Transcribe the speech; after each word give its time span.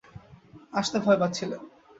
আসতে 0.73 0.97
ভয় 0.99 1.17
পাচ্ছিলেন। 1.17 1.61